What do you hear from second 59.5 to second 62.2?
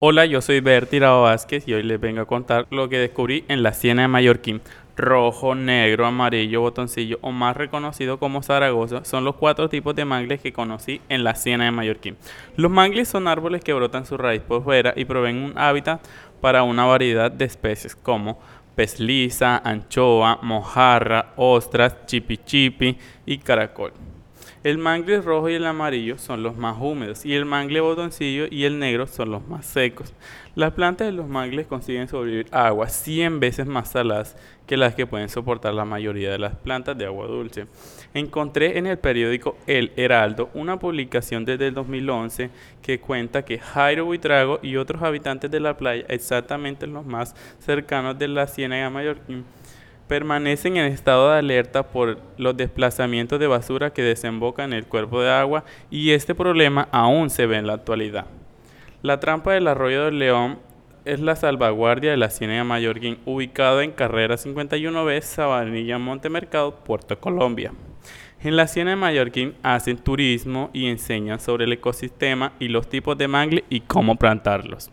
del arroyo del León es la salvaguardia de